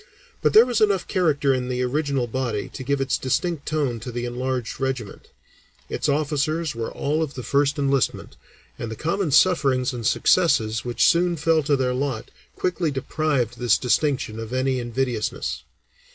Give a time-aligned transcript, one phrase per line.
[0.41, 4.11] But there was enough character in the original body to give its distinct tone to
[4.11, 5.27] the enlarged regiment;
[5.89, 8.35] its officers were all of the first enlistment,
[8.79, 13.77] and the common sufferings and successes which soon fell to their lot quickly deprived this
[13.77, 15.61] distinction of any invidiousness.